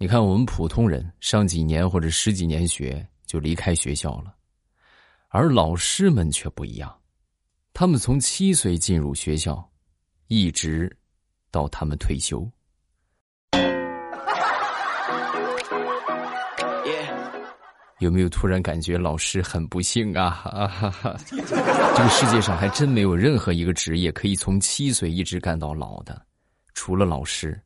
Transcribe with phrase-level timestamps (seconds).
[0.00, 4.32] 你看，我们普通人上几年或者十几年学就离开学校了，
[5.26, 6.96] 而老师们却不一样，
[7.74, 9.68] 他们从七岁进入学校，
[10.28, 10.96] 一直
[11.50, 12.48] 到他们退休。
[17.98, 20.26] 有没有突然感觉老师很不幸啊？
[20.44, 21.16] 啊哈哈！
[21.28, 21.36] 这
[22.04, 26.24] 个世界上还真没有任何一个职业可以从七岁一直干到老的，
[26.72, 27.60] 除了老师。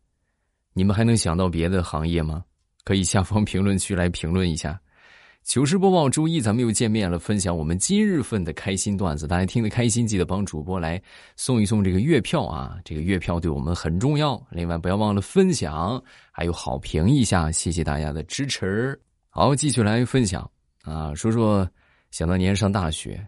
[0.72, 2.44] 你们还能想到别的行业吗？
[2.84, 4.80] 可以下方评论区来评论一下。
[5.44, 9.26] 糗事播报，周一咱们又见面了，分享我们今日份的开心段子。
[9.26, 11.02] 大家听得开心，记得帮主播来
[11.34, 12.78] 送一送这个月票啊！
[12.84, 14.40] 这个月票对我们很重要。
[14.50, 18.96] 另外，不要忘了分享，还有好评一下，谢谢大家的支持。
[19.30, 20.48] 好，继续来分享
[20.82, 21.68] 啊，说说
[22.12, 23.20] 想当年上大学，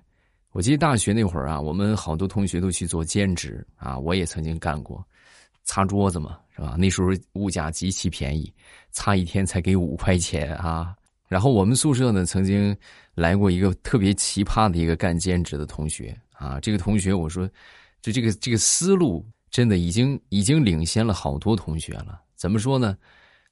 [0.53, 5.05] 我记得大学那会儿啊，我们好多同学都去做兼职啊，我也曾经干过。
[5.65, 6.77] 擦桌子嘛，是吧？
[6.79, 8.53] 那时候物价极其便宜，
[8.91, 10.95] 擦一天才给五块钱啊。
[11.27, 12.77] 然后我们宿舍呢，曾经
[13.15, 16.61] 来过一个特别奇葩的一个干兼职的同学啊。
[16.61, 17.49] 这个同学，我说，
[18.01, 22.21] 就这个这个思路，真的已经已经领先了好多同学了。
[22.37, 22.97] 怎么说呢？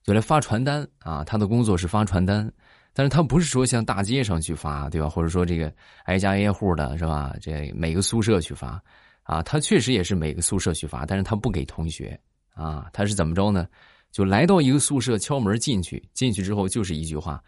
[0.05, 1.25] 就来发传单啊。
[1.25, 2.48] 他的工作是发传单，
[2.92, 5.08] 但是他不是说像大街上去发，对吧？
[5.08, 5.73] 或者说这个
[6.05, 7.34] 挨家挨户的，是吧？
[7.41, 8.80] 这每个宿舍去发。
[9.25, 12.19] 啊，他确实也是每个宿舍去发，但是他不给同学
[12.55, 12.86] 啊。
[12.92, 13.67] 他是怎么着呢？
[14.11, 17.42] 就来到一个宿舍敲门进去，进去之后就是一句话：“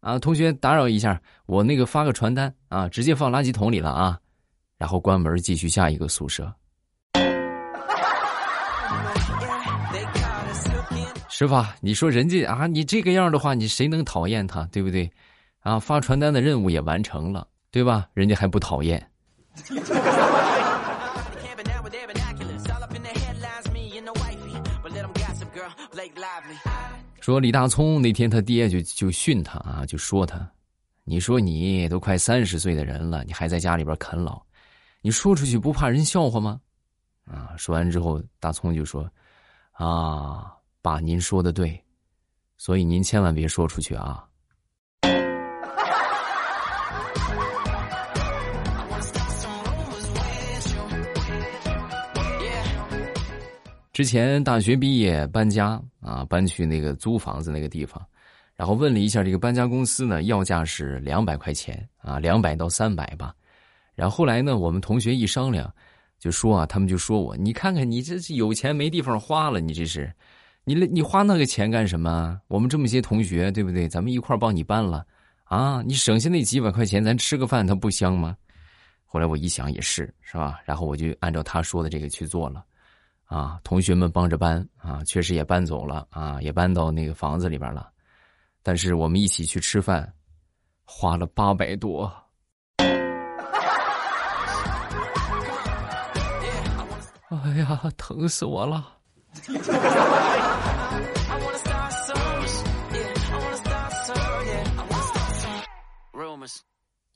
[0.00, 4.18] 啊，同学打扰一下，我那个发个传单啊，直接放垃圾桶里了啊。”
[4.78, 6.50] 然后关门继续下一个宿舍。
[11.28, 15.10] 师傅，你说人家啊，你这个样的话，你谁能讨厌他，对不对？
[15.60, 18.08] 啊，发传单的任务也完成了，对吧？
[18.14, 19.06] 人家还不讨厌。
[27.26, 30.48] 说李大聪那天他爹就就训他啊，就说他，
[31.02, 34.40] 你说你都快三十岁的人了，你还在家里边啃老，
[35.00, 36.60] 你说出去不怕人笑话吗？
[37.24, 39.10] 啊，说完之后，大聪就说，
[39.72, 41.82] 啊，爸您说的对，
[42.58, 44.24] 所以您千万别说出去啊。
[53.92, 58.00] 之前大学毕业搬家啊，搬去那个租房子那个地方，
[58.54, 63.34] 然后问了一下这个搬家公司呢，要价是两百块钱啊，两百到三百吧。
[63.96, 65.68] 然后后来呢，我们同学一商量，
[66.20, 70.12] 就说啊，他们就说我，你看看你这是有钱没地方花了，你这是，
[70.62, 72.40] 你你花那个钱干什么？
[72.46, 73.88] 我们这么些同学，对不对？
[73.88, 75.04] 咱们一块帮你搬了
[75.44, 78.36] 啊，你省下那几百块钱，咱吃个饭，它不香吗？
[79.04, 80.60] 后来我一想也是，是吧？
[80.64, 82.64] 然后我就按照他说的这个去做了。
[83.24, 84.64] 啊，同学们帮着搬
[85.04, 87.90] 确实也搬走了啊，也搬到那个房子里边了。
[88.62, 90.12] 但是我们一起去吃饭，
[90.84, 92.12] 花了八百多。
[97.28, 98.92] 哎呀，疼死我了！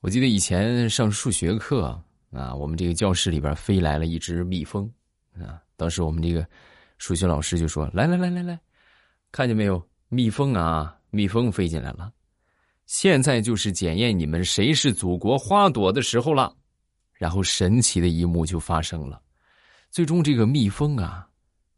[0.00, 1.96] 我记得以前上数学课
[2.32, 4.90] 啊，我们这个教室里边飞来了一只蜜蜂
[5.34, 5.60] 啊。
[5.76, 6.46] 当时我们这个
[7.00, 8.60] 数学老师就说：“来来来来来，
[9.32, 9.82] 看见没有？
[10.10, 12.12] 蜜蜂啊，蜜蜂飞进来了。
[12.84, 16.54] 现在就是检验你们谁是祖国花朵的时候了。”
[17.16, 19.18] 然后神奇的一幕就发生了，
[19.90, 21.26] 最终这个蜜蜂啊，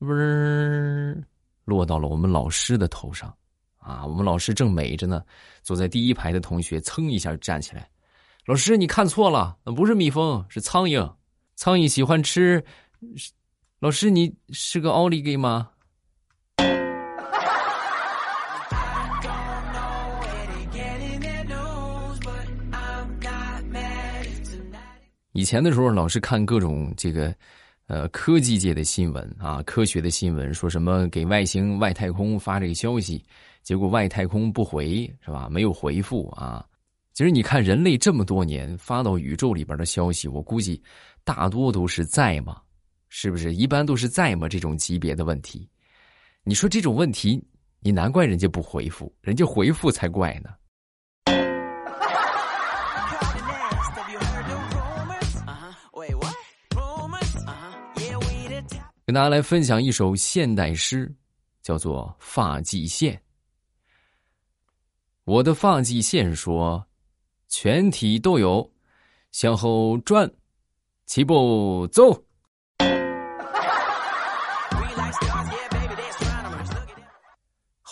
[0.00, 1.24] 嗡
[1.64, 3.32] 落到了我们老师的头上。
[3.78, 5.22] 啊，我们老师正美着呢，
[5.62, 7.88] 坐在第一排的同学噌一下站起来
[8.46, 11.12] ：“老师，你看错了，不是蜜蜂，是苍蝇。
[11.54, 12.64] 苍蝇喜欢吃。”
[13.82, 15.68] 老师，你是个奥利给吗？
[25.32, 27.34] 以前的时候，老是看各种这个，
[27.88, 33.20] 呃，科技界的新闻啊，科学的新闻，说什么给外星外太空发这个消息，
[33.64, 35.48] 结果外太空不回，是吧？
[35.50, 36.64] 没有回复啊。
[37.14, 40.80] 其实你看，人类这么多年发到宇宙里边的消息，我估计
[41.24, 42.58] 大多都是在嘛？
[43.14, 44.48] 是不是一般都是在吗？
[44.48, 45.68] 这种级别的问题，
[46.44, 47.44] 你说这种问题，
[47.80, 50.48] 你难怪人家不回复，人家回复才怪呢。
[59.04, 61.14] 跟大家来分享一首现代诗，
[61.60, 63.14] 叫做《发际线》。
[65.24, 66.82] 我的发际线说，
[67.48, 68.72] 全体都有，
[69.32, 70.32] 向后转，
[71.04, 72.10] 齐步走。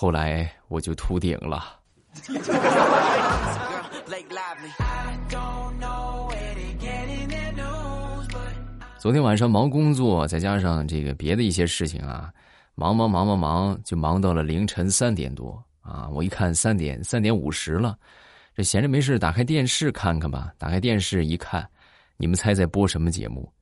[0.01, 1.79] 后来我就秃顶了。
[8.99, 12.33] 昨天晚上忙工作，再加上这个别的一些事情啊，
[12.75, 16.09] 忙忙忙忙忙，就忙到了凌晨三点多啊！
[16.09, 17.95] 我一看三点三点五十了，
[18.55, 20.51] 这闲着没事打开电视看看吧。
[20.57, 21.69] 打开电视一看，
[22.17, 23.53] 你们猜在播什么节目？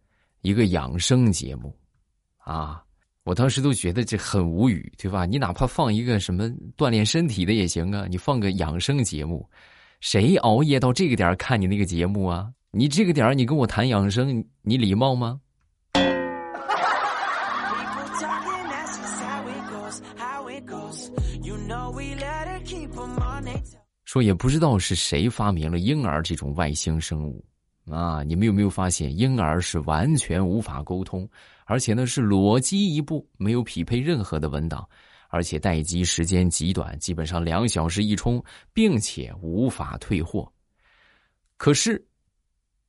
[0.42, 1.76] 一个养生节目，
[2.44, 2.80] 啊！
[3.28, 5.26] 我当时都觉得这很无语，对吧？
[5.26, 6.48] 你哪怕放一个什么
[6.78, 9.46] 锻炼身体的也行啊，你放个养生节目，
[10.00, 12.48] 谁熬夜到这个点看你那个节目啊？
[12.70, 15.38] 你这个点你跟我谈养生，你礼貌吗？
[24.06, 27.44] 说也不知道是谁发明了婴儿这种外星生物。
[27.90, 31.28] 啊，你们有没有发现，婴儿是完全无法沟通，
[31.64, 34.86] 而且呢是裸机一部，没有匹配任何的文档，
[35.28, 38.42] 而且待机时间极短，基本上两小时一充，
[38.72, 40.50] 并且无法退货。
[41.56, 42.04] 可是，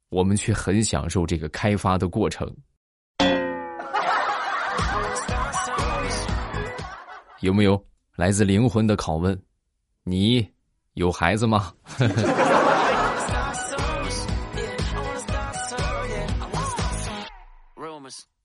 [0.10, 2.54] 我们却很享受这个开发的过程。
[7.42, 7.81] 有没有
[8.16, 9.40] 来自灵魂的拷问？
[10.04, 10.45] 你
[10.94, 11.74] 有孩子吗？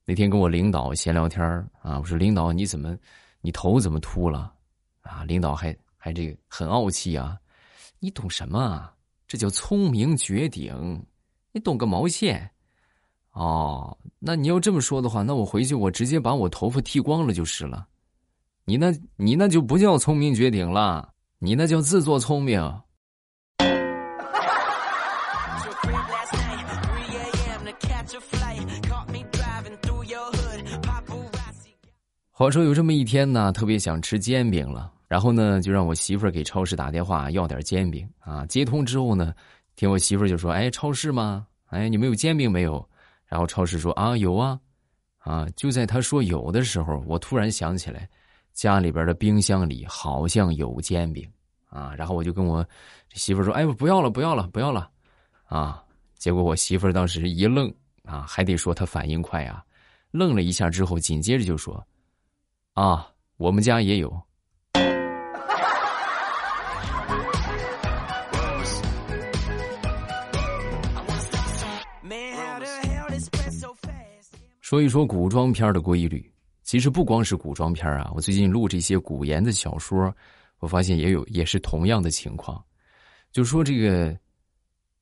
[0.07, 1.43] 那天跟我领导闲聊天
[1.81, 2.97] 啊，我说领导你怎么，
[3.41, 4.53] 你头怎么秃了？
[5.01, 7.39] 啊，领导还还这个很傲气啊，
[7.99, 8.95] 你懂什么啊？
[9.27, 11.03] 这叫聪明绝顶，
[11.53, 12.51] 你懂个毛线？
[13.33, 17.89] 哦，那你要这么说的话，那我回去我直接把我头发剃光了就是了。
[18.67, 22.61] 你那，你那就不叫聪明绝顶了，你那叫自作聪明。
[32.37, 38.45] 话说有这么一天呢，特别想吃煎饼了，然后呢，就让我媳妇儿给超市打电话要点煎饼啊。
[38.47, 39.33] 接通之后呢，
[39.77, 41.47] 听我媳妇儿就说：“哎，超市吗？
[41.67, 42.85] 哎，你们有煎饼没有？”
[43.25, 44.59] 然后超市说：“啊，有啊。”
[45.23, 48.09] 啊，就在他说有的时候，我突然想起来，
[48.53, 51.31] 家里边的冰箱里好像有煎饼
[51.71, 51.95] 啊。
[51.97, 52.67] 然后我就跟我
[53.13, 54.91] 媳妇儿说：“哎，不要了，不要了，不要了。”
[55.47, 55.81] 啊，
[56.19, 57.73] 结果我媳妇儿当时一愣
[58.03, 59.63] 啊，还得说她反应快啊，
[60.11, 61.81] 愣了一下之后，紧接着就说。
[62.75, 64.13] 啊，我们家也有。
[74.61, 76.33] 说一说古装片的规律，
[76.65, 80.13] 其实不光是古装片啊，我最近录这些古言的小说，
[80.59, 82.61] 我发现也有也是同样的情况，
[83.31, 84.19] 就说这个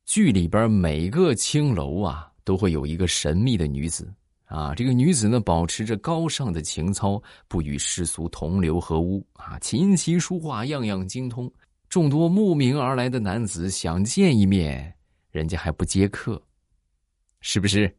[0.05, 4.13] 剧里边每个青楼啊，都会有一个神秘的女子。
[4.53, 7.19] 啊，这个女子呢，保持着高尚的情操，
[7.49, 11.51] 不与世俗同流合污啊，琴棋书画样样精通。
[11.89, 14.95] 众多慕名而来的男子想见一面，
[15.31, 16.39] 人家还不接客，
[17.41, 17.91] 是不是？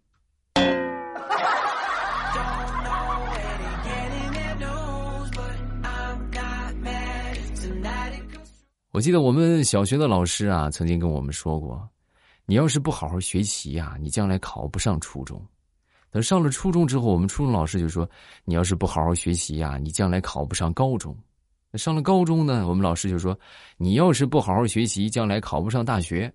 [8.92, 11.90] 我记得我们小学的老师啊，曾经跟我们说过，
[12.46, 15.44] 你要是不好好学习呀，你将来考不上初中。
[16.14, 18.08] 等上了初中之后，我们初中老师就说
[18.46, 21.18] ：“你要是不好好学习呀，你将来考不上高中。”
[21.74, 23.36] 上了高中呢，我们老师就说
[23.78, 26.32] ：“你要是不好好学习，将来考不上大学。”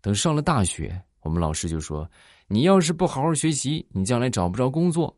[0.00, 2.08] 等上了大学，我们老师就说
[2.46, 5.12] ：“你要是不好好学习，你将来找不着工作。”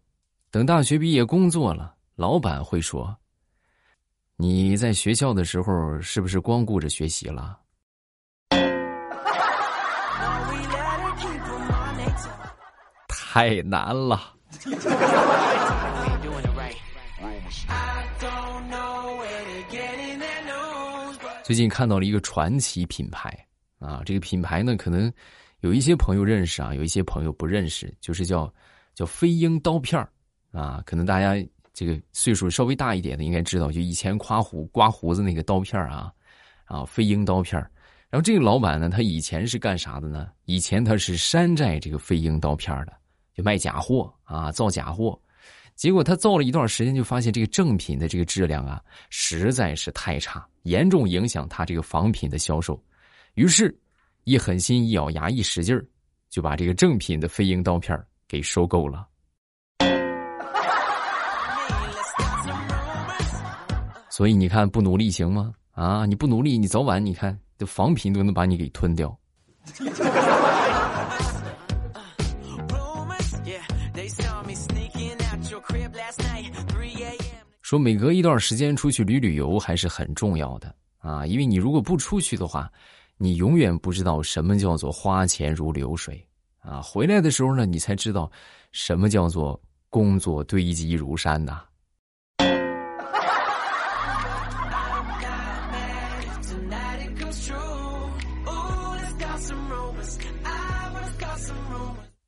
[0.51, 3.15] 等大学毕业工作了，老板会说
[4.39, 7.60] ：“你在学校的时候是不是光顾着学习了？”
[13.33, 14.35] 太难了。
[21.45, 23.33] 最近看到了一个传奇品牌
[23.79, 25.13] 啊，这个品牌呢，可能
[25.61, 28.53] 有一些朋友认识啊，有一些朋友不认识，就是叫
[28.97, 30.05] 叫飞鹰刀片
[30.51, 31.37] 啊，可能大家
[31.73, 36.13] 这个岁数稍微大一点的应该知道，就以前刮胡刮胡子那个刀片啊，
[36.65, 37.61] 啊，飞鹰刀片
[38.11, 40.27] 然后这个老板呢，他以前是干啥的呢？
[40.47, 43.00] 以前他是山寨这个飞鹰刀片的。
[43.41, 45.19] 就卖假货啊，造假货，
[45.75, 52.79] 结果他造了一段时间，就发现这个正品的这个质量啊，实在是太差，严重影响他这个仿品的销售。
[53.35, 53.75] 于是，
[54.25, 55.83] 一狠心，一咬牙，一使劲儿，
[56.29, 59.09] 就把这个正品的飞鹰刀片给收购了。
[64.11, 65.55] 所以你看，不努力行吗？
[65.73, 69.19] 啊，你不努力，你早晚你看，这仿品都能把你给吞掉。
[77.71, 82.69] 说每隔一段时间出去旅旅游还是很重要的啊，因为你如果不出去的话，
[83.17, 86.21] 你永远不知道什么叫做花钱如流水
[86.59, 86.83] 啊。
[86.83, 88.29] 回来的时候呢，你才知道
[88.73, 91.63] 什么叫做工作堆积如山呐。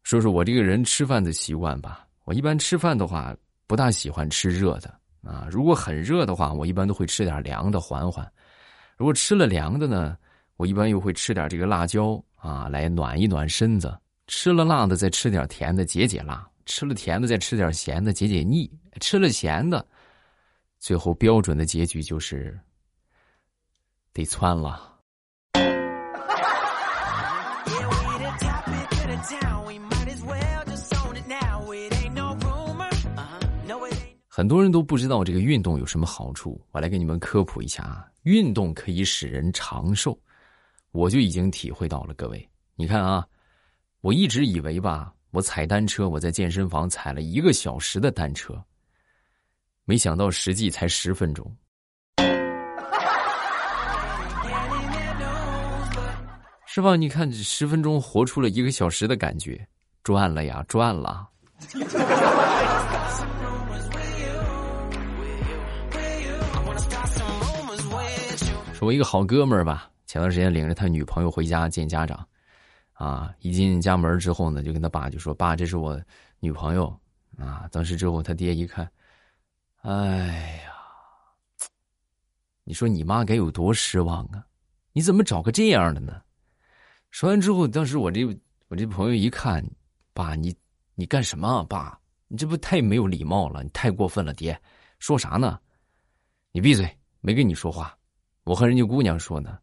[0.04, 2.06] 说说我这个人吃饭的习惯吧。
[2.26, 3.34] 我一般吃饭的话，
[3.66, 5.48] 不大喜欢吃热的啊。
[5.50, 8.30] 如果很热的话，我一般都会吃点凉的缓缓。
[8.96, 10.16] 如果吃了凉的呢，
[10.56, 13.98] 我一般又会吃点这个辣椒啊，来暖一暖身子。
[14.28, 19.84] 吃了辣的，再吃点甜的解解辣；吃了甜的，再吃点咸的解解腻；吃了咸的，
[20.78, 22.58] 最后标准的结局就是
[24.12, 24.91] 得窜了。
[34.34, 38.08] 很多人都不知道这个运动有什么好处，我来给你们科普一下啊！
[38.22, 40.18] 运动可以使人长寿，
[40.92, 42.14] 我就已经体会到了。
[42.14, 43.26] 各位，你看啊，
[44.00, 48.58] 我一直以为吧，我踩单车，我在健身房踩了一个小时的单车，
[49.84, 51.54] 没想到实际才十分钟，
[56.64, 56.96] 是吧？
[56.96, 59.68] 你看这十分钟活出了一个小时的感觉，
[60.02, 61.28] 赚了呀，赚了。
[68.82, 72.26] 我一个好哥们儿吧，前段时间领着他女朋友回家见家长，
[72.94, 76.00] 啊，一进家门之后呢，就跟他爸就说：“爸，这是我
[76.40, 76.92] 女朋友。”
[77.38, 78.90] 啊，当时之后他爹一看，
[79.82, 80.72] 哎呀，
[82.64, 84.44] 你说你妈该有多失望啊？
[84.92, 86.20] 你怎么找个这样的呢？
[87.12, 88.26] 说完之后，当时我这
[88.66, 89.64] 我这朋友一看，
[90.12, 90.52] 爸，你
[90.96, 91.46] 你干什么？
[91.46, 91.96] 啊爸，
[92.26, 94.60] 你这不太没有礼貌了，你太过分了，爹，
[94.98, 95.60] 说啥呢？
[96.50, 97.96] 你闭嘴，没跟你说话。
[98.44, 99.56] 我和人家姑娘说呢。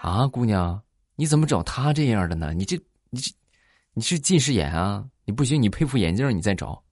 [0.00, 0.82] 啊，姑娘，
[1.14, 2.52] 你怎么找他这样的呢？
[2.52, 2.76] 你这，
[3.10, 3.32] 你这，
[3.94, 5.04] 你是近视眼啊？
[5.24, 6.82] 你不行，你配副眼镜，你再找。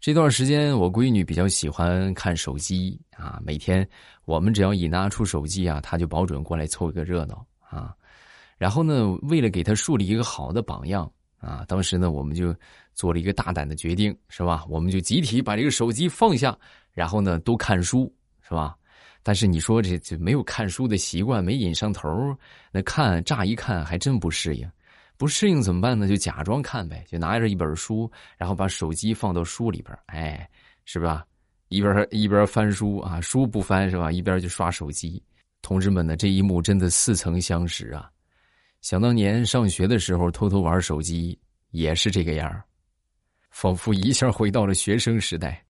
[0.00, 3.88] 这段时间，我闺女比较喜欢看手机啊，每天
[4.26, 7.92] 我们只要一拿出手机啊，她就保准过来凑一个热闹啊。
[8.56, 12.54] 然后呢，为了给他树立一个好的榜样啊，当时呢，我们就
[12.94, 14.64] 做了一个大胆的决定，是吧？
[14.68, 16.56] 我们就集体把这个手机放下，
[16.92, 18.74] 然后呢，都看书，是吧？
[19.22, 22.36] 但是你说这这没有看书的习惯，没引上头，
[22.70, 24.70] 那看乍一看还真不适应，
[25.16, 26.06] 不适应怎么办呢？
[26.06, 30.48] 就假装看呗，就拿着一本书，然后把手机放到书里边，哎，
[30.84, 31.24] 是吧？
[31.68, 34.12] 一边一边翻书啊，书不翻是吧？
[34.12, 35.20] 一边就刷手机。
[35.62, 38.10] 同志们呢，这一幕真的似曾相识啊！
[38.84, 41.38] 想当年上学的时候，偷偷玩手机
[41.70, 42.62] 也是这个样儿
[43.48, 45.64] 仿佛一下回到了学生时代。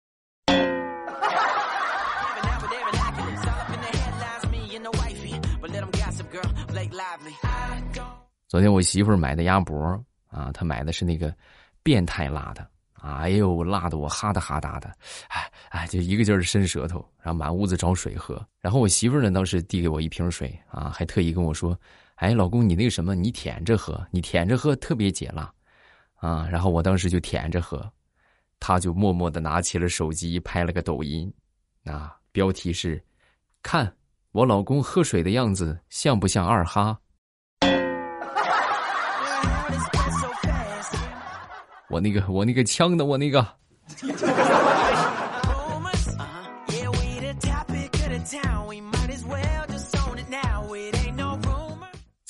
[8.49, 11.33] 昨天我媳妇儿买的鸭脖啊，她买的是那个
[11.85, 14.92] 变态辣的，哎呦，辣的我哈哒哈哒的，
[15.28, 18.44] 哎哎，就一个劲儿伸舌头，然后满屋子找水喝。
[18.61, 21.78] 然后我媳妇儿呢，当时递给我一瓶水啊，还特意跟我说。
[22.16, 25.52] 哎，老公，你那个什么，你舔着喝，你舔着喝特别解辣，
[26.14, 26.47] 啊！
[26.50, 27.90] 然后我当时就舔着喝，
[28.61, 31.33] 他就默默的拿起了手机拍了个抖音，
[31.85, 33.02] 啊，标题是
[33.62, 33.92] “看
[34.30, 36.99] 我老公喝水的样子像不像二哈”，
[41.90, 43.44] 我那个我那个枪的我那个。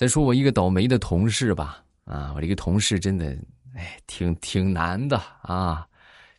[0.05, 3.35] 再说我一个倒霉的同事吧，啊，我这个同事真的，
[3.75, 5.87] 哎，挺挺难的啊。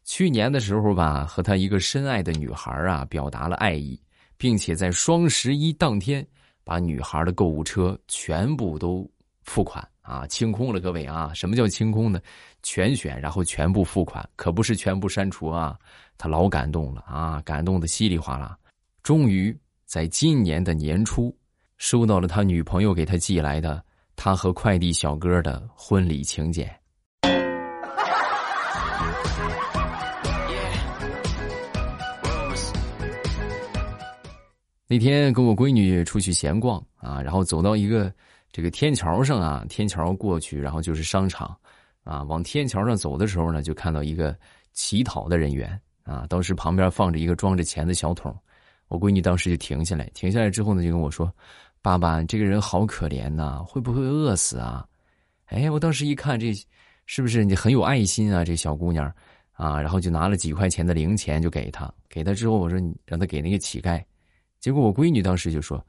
[0.03, 3.99] 去年的时候吧，和他一个深爱的女孩啊，表达了爱意，
[4.37, 6.23] 并且在双十一当天，
[6.63, 9.09] 把女孩的购物车全部都
[9.41, 10.79] 付款啊，清空了。
[10.79, 12.21] 各位啊，什么叫清空呢？
[12.61, 15.75] 全选，然后全部付款，可不是全部删除啊。
[16.19, 18.55] 他老感动了啊，感动的稀里哗啦。
[19.01, 19.57] 终于
[19.87, 21.35] 在今年的年初。
[21.77, 23.83] 收到了他女朋友给他寄来的
[24.15, 26.69] 他和快递小哥的婚礼请柬。
[34.87, 38.13] 那天跟我闺女出去闲逛啊，然后走到一个
[38.51, 41.57] 这个天桥上啊，天桥过去，然后就是商场
[42.03, 42.21] 啊。
[42.23, 44.37] 往天桥上走的时候呢，就看到一个
[44.73, 46.25] 乞讨的人员啊。
[46.29, 48.33] 当时旁边放着一个装着钱的小桶，
[48.87, 51.33] 我闺女当时就停下来，停下来之后呢，就跟我说
[51.85, 54.83] ：“爸爸，这个人好可怜呐，会不会饿死啊？”
[55.53, 56.51] 哎，我当时一看，这
[57.05, 58.43] 是不是你很有爱心啊？
[58.43, 59.05] 这小姑娘
[59.51, 64.03] 啊，然后就拿了几块钱的零钱就给她，给她之后我说：“你让她给那个乞丐。”
[64.59, 65.79] 结果我闺女当时就说：“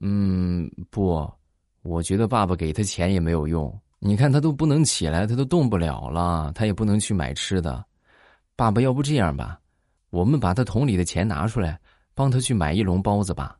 [0.00, 1.30] 嗯，不，
[1.82, 3.70] 我觉得爸爸给他钱也没有用。
[3.98, 7.84] 你看他都不能起来，他都动不了了，他也不能去买吃的。
[8.56, 9.60] 爸爸，要不这样吧，
[10.08, 11.78] 我们把他桶里的钱拿出来。”
[12.16, 13.58] 帮他去买一笼包子吧。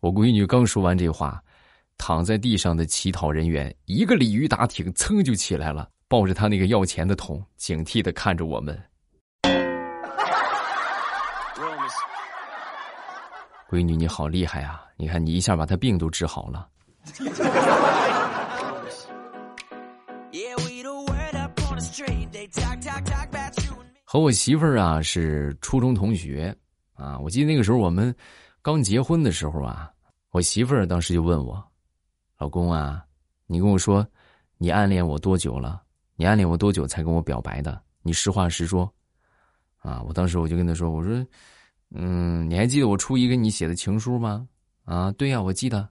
[0.00, 1.42] 我闺女刚说完这话，
[1.96, 8.80] 躺在地上的乞讨人员一个鲤鱼打挺，噌就起来了，抱着他那个要钱的桶，警惕的看着我们。
[13.68, 14.84] 闺女，你好厉害啊！
[14.96, 16.68] 你看，你一下把他病都治好了。
[24.04, 26.54] 和我媳妇儿啊是初中同学。
[26.94, 28.14] 啊，我记得那个时候我们
[28.68, 29.90] 刚结婚的时候啊，
[30.30, 31.66] 我媳妇儿当时就问我
[32.36, 33.02] ：“老公啊，
[33.46, 34.06] 你跟我说，
[34.58, 35.82] 你暗恋我多久了？
[36.16, 37.82] 你暗恋我多久才跟我表白的？
[38.02, 38.92] 你实话实说。”
[39.80, 41.26] 啊，我当时我就跟她说：“我说，
[41.92, 44.46] 嗯，你还记得我初一跟你写的情书吗？
[44.84, 45.88] 啊，对呀，我记得。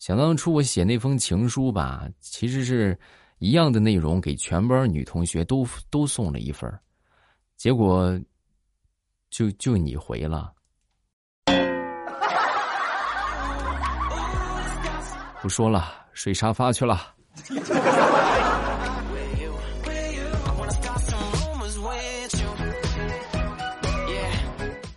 [0.00, 2.98] 想当初我写那封情书吧，其实是
[3.38, 6.68] 一样的内容，给全班女同学都都送了一份
[7.56, 8.20] 结果。”
[9.30, 10.52] 就就你回了，
[15.44, 17.12] 不说了，睡沙发去了。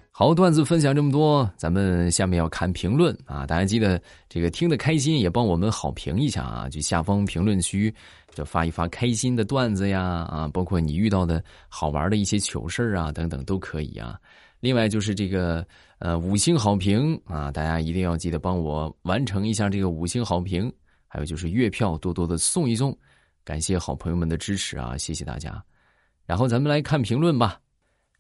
[0.10, 3.46] 好段子分享这么多，咱们下面要看评论啊！
[3.46, 6.70] 大家记得这个听得开心，也帮我们好评一下啊！
[6.70, 7.94] 就下方评论区，
[8.34, 14.18] 就发一发开心的段子呀啊，包括你遇到的好玩的一些糗事啊等等都可以啊。
[14.62, 15.68] 另外就是这个
[16.00, 20.72] 呃五星好评啊，大家一定要记得帮我完成一下这个五星好评。
[21.10, 22.96] 还有就是月票多多的送一送，
[23.46, 24.98] 感谢好朋友们的支持啊！
[24.98, 25.64] 谢谢大家。
[26.26, 27.58] 然后咱们来看评论吧。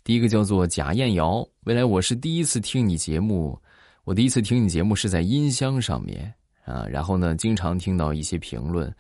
[0.06, 3.62] 第一个叫做贾艳瑶，未来我是第一次听你节目，
[4.06, 8.92] 我第一次听你节目是在音箱上面啊，然后呢，经常听到一些评论，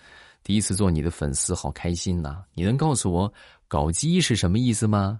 [0.43, 2.43] 第一次做你的粉丝，好开心呐！
[2.53, 3.33] 你能告诉我
[3.69, 5.17] “搞基”是什么意思吗？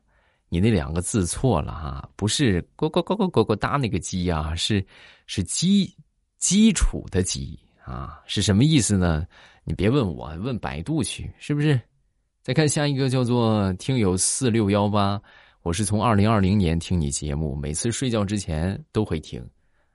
[0.49, 4.86] 你那两个字错了哈，不是“呱呱呱呱呱呱哒”那个“鸡”啊，是
[5.25, 5.93] 是基
[6.38, 9.25] 基础的“基”啊，是什么意思呢？
[9.63, 11.79] 你别问我，问百度去，是不是？
[12.41, 15.21] 再看下一个叫做听友四六幺八。
[15.63, 19.45] 我是从二零二零年听你节目，每次睡觉之前都会听，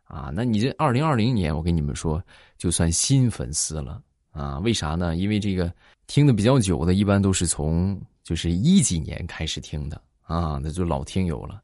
[0.04, 2.22] 啊，那你这二零二零年，我跟你们说，
[2.58, 4.58] 就算新粉丝了啊？
[4.58, 5.16] 为啥呢？
[5.16, 5.72] 因为这个
[6.06, 11.61] 听的比较久的，一般都是从就是一几年开始听的啊，那就老听友了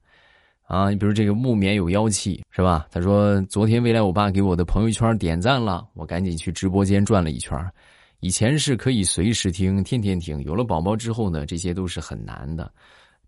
[0.63, 0.91] 啊。
[0.91, 2.87] 你比如这个木棉有妖气是吧？
[2.91, 7.59] 他说昨天未来我爸给我的朋友圈点赞了，我赶紧去直播间转了一圈。
[8.21, 12.71] 以前是可以随时听，天天听，有了宝宝之后呢，这些都是很难的。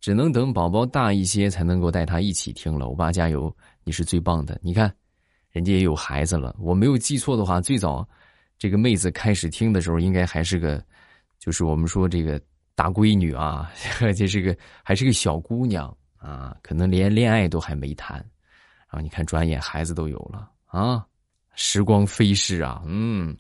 [0.00, 2.88] 只能等宝宝大一些才能够带他一起听了。
[2.88, 4.58] 我爸加油，你是最棒的。
[4.62, 4.92] 你看，
[5.50, 6.56] 人家也有孩子了。
[6.58, 8.08] 我没有记错的话，最早
[8.58, 10.82] 这个妹子开始听的时候，应该还是个，
[11.38, 12.40] 就是我们说这个
[12.80, 13.70] 大闺女啊，
[14.16, 18.16] 这是个还是个小姑娘啊，可能连恋爱都还没谈。
[18.88, 21.04] 然后你看，转眼孩子都有了啊，
[21.54, 23.36] 时光飞逝啊，嗯。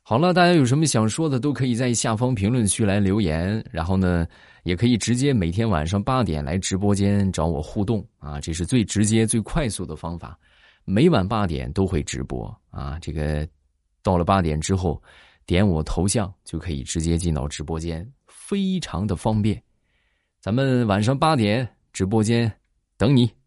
[0.00, 3.62] 好了，大家有什么想说的，都可以在下方评论区来留言。
[3.70, 4.26] 然后呢，
[4.62, 10.38] 也可以直接每天晚上八点来直播间找我互动啊，这是最直接、最快速的方法。
[10.86, 13.46] 每晚八点都会直播啊，这个
[14.02, 15.00] 到了八点之后，
[15.44, 18.10] 点我头像就可以直接进到直播间，
[18.50, 19.62] 非常的方便。
[20.40, 22.52] 咱们晚上八点直播间
[22.96, 23.39] 等你。